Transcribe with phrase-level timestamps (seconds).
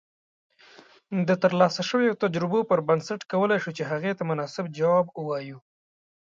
[1.27, 5.57] د ترلاسه شويو تجربو پر بنسټ کولای شو چې هغې ته مناسب جواب اوایو